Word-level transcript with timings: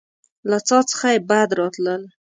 له 0.49 0.57
څاه 0.67 0.83
څخه 0.91 1.07
يې 1.13 1.19
بد 1.29 1.49
راتلل. 1.59 2.01